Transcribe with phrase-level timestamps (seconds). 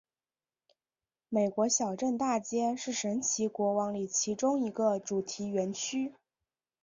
[1.29, 6.15] 美国小镇大街是神奇王国里其中一个主题园区。